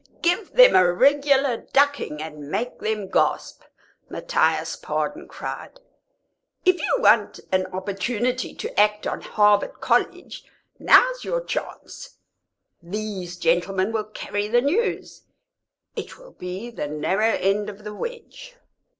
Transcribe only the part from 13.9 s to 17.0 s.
will carry the news; it will be the